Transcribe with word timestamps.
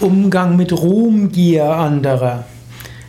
Umgang 0.00 0.56
mit 0.56 0.72
Ruhmgier 0.72 1.70
anderer. 1.70 2.44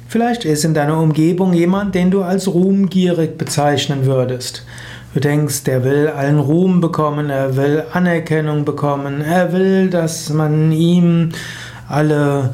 Vielleicht 0.07 0.43
ist 0.43 0.65
in 0.65 0.73
deiner 0.73 0.99
Umgebung 0.99 1.53
jemand, 1.53 1.93
den 1.93 2.09
du 2.09 2.23
als 2.23 2.47
ruhmgierig 2.47 3.37
bezeichnen 3.37 4.07
würdest. 4.07 4.65
Du 5.13 5.19
denkst, 5.19 5.67
er 5.67 5.83
will 5.83 6.07
allen 6.07 6.39
Ruhm 6.39 6.81
bekommen, 6.81 7.29
er 7.29 7.55
will 7.55 7.83
Anerkennung 7.93 8.65
bekommen, 8.65 9.21
er 9.21 9.53
will, 9.53 9.91
dass 9.91 10.31
man 10.31 10.71
ihm 10.71 11.29
alle 11.87 12.53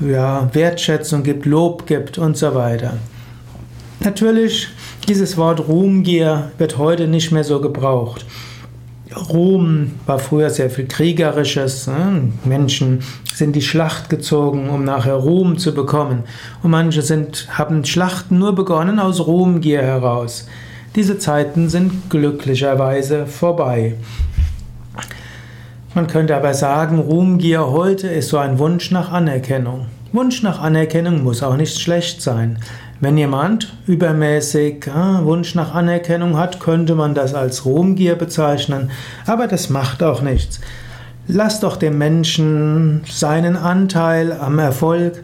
ja, 0.00 0.48
Wertschätzung 0.52 1.22
gibt, 1.22 1.46
Lob 1.46 1.86
gibt 1.86 2.18
und 2.18 2.36
so 2.36 2.56
weiter. 2.56 2.94
Natürlich, 4.00 4.66
dieses 5.06 5.36
Wort 5.36 5.68
Ruhmgier 5.68 6.50
wird 6.58 6.76
heute 6.76 7.06
nicht 7.06 7.30
mehr 7.30 7.44
so 7.44 7.60
gebraucht. 7.60 8.26
Ruhm 9.14 9.92
war 10.06 10.18
früher 10.18 10.50
sehr 10.50 10.68
viel 10.68 10.86
Kriegerisches. 10.86 11.86
Ne? 11.86 12.32
Menschen 12.44 13.02
sind 13.32 13.54
die 13.54 13.62
Schlacht 13.62 14.08
gezogen, 14.08 14.68
um 14.68 14.84
nachher 14.84 15.14
Ruhm 15.14 15.58
zu 15.58 15.74
bekommen. 15.74 16.24
Und 16.62 16.70
manche 16.70 17.02
sind, 17.02 17.46
haben 17.56 17.84
Schlachten 17.84 18.38
nur 18.38 18.54
begonnen 18.54 18.98
aus 18.98 19.26
Ruhmgier 19.26 19.82
heraus. 19.82 20.48
Diese 20.96 21.18
Zeiten 21.18 21.68
sind 21.68 22.10
glücklicherweise 22.10 23.26
vorbei. 23.26 23.94
Man 25.94 26.06
könnte 26.06 26.36
aber 26.36 26.54
sagen, 26.54 26.98
Ruhmgier 26.98 27.66
heute 27.68 28.08
ist 28.08 28.28
so 28.28 28.38
ein 28.38 28.58
Wunsch 28.58 28.90
nach 28.90 29.12
Anerkennung. 29.12 29.86
Wunsch 30.16 30.42
nach 30.42 30.60
Anerkennung 30.60 31.22
muss 31.22 31.42
auch 31.42 31.58
nicht 31.58 31.78
schlecht 31.78 32.22
sein. 32.22 32.58
Wenn 33.00 33.18
jemand 33.18 33.76
übermäßig 33.86 34.86
äh, 34.86 35.24
Wunsch 35.24 35.54
nach 35.54 35.74
Anerkennung 35.74 36.38
hat, 36.38 36.58
könnte 36.58 36.94
man 36.94 37.14
das 37.14 37.34
als 37.34 37.66
Ruhmgier 37.66 38.14
bezeichnen, 38.16 38.90
aber 39.26 39.46
das 39.46 39.68
macht 39.68 40.02
auch 40.02 40.22
nichts. 40.22 40.60
Lass 41.28 41.60
doch 41.60 41.76
dem 41.76 41.98
Menschen 41.98 43.02
seinen 43.06 43.56
Anteil 43.56 44.32
am 44.32 44.58
Erfolg, 44.58 45.22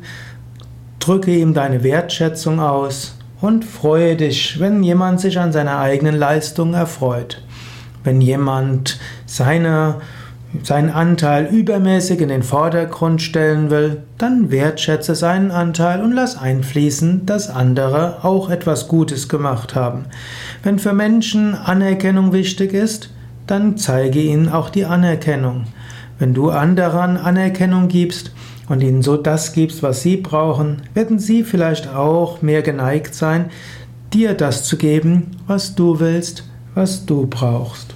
drücke 0.98 1.34
ihm 1.34 1.54
deine 1.54 1.82
Wertschätzung 1.82 2.60
aus 2.60 3.16
und 3.40 3.64
freue 3.64 4.16
dich, 4.16 4.60
wenn 4.60 4.82
jemand 4.82 5.20
sich 5.20 5.38
an 5.38 5.52
seiner 5.52 5.78
eigenen 5.78 6.16
Leistung 6.16 6.74
erfreut. 6.74 7.42
Wenn 8.04 8.20
jemand 8.20 9.00
seine 9.24 10.02
seinen 10.62 10.90
Anteil 10.90 11.46
übermäßig 11.46 12.20
in 12.20 12.28
den 12.28 12.42
Vordergrund 12.42 13.22
stellen 13.22 13.70
will, 13.70 14.02
dann 14.18 14.50
wertschätze 14.50 15.14
seinen 15.14 15.50
Anteil 15.50 16.02
und 16.02 16.12
lass 16.12 16.36
einfließen, 16.36 17.24
dass 17.24 17.48
andere 17.48 18.24
auch 18.24 18.50
etwas 18.50 18.86
Gutes 18.86 19.28
gemacht 19.28 19.74
haben. 19.74 20.04
Wenn 20.62 20.78
für 20.78 20.92
Menschen 20.92 21.54
Anerkennung 21.54 22.32
wichtig 22.32 22.74
ist, 22.74 23.10
dann 23.46 23.76
zeige 23.76 24.20
ihnen 24.20 24.48
auch 24.48 24.68
die 24.68 24.84
Anerkennung. 24.84 25.64
Wenn 26.18 26.34
du 26.34 26.50
anderen 26.50 27.16
Anerkennung 27.16 27.88
gibst 27.88 28.32
und 28.68 28.82
ihnen 28.82 29.02
so 29.02 29.16
das 29.16 29.54
gibst, 29.54 29.82
was 29.82 30.02
sie 30.02 30.18
brauchen, 30.18 30.82
werden 30.94 31.18
sie 31.18 31.42
vielleicht 31.42 31.88
auch 31.88 32.42
mehr 32.42 32.62
geneigt 32.62 33.14
sein, 33.14 33.46
dir 34.12 34.34
das 34.34 34.64
zu 34.64 34.76
geben, 34.76 35.32
was 35.46 35.74
du 35.74 35.98
willst, 35.98 36.44
was 36.74 37.06
du 37.06 37.26
brauchst. 37.26 37.94